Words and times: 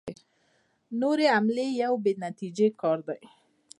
نورې 1.01 1.25
حملې 1.35 1.67
یو 1.83 1.93
بې 2.03 2.11
نتیجې 2.25 2.67
کار 2.81 2.99
دی. 3.07 3.21